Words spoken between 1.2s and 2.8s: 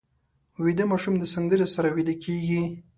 سندرې سره ویده کېږي